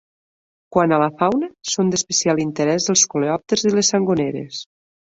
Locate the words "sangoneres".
3.97-4.69